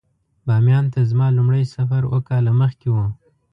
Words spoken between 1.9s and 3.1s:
اووه کاله مخکې و.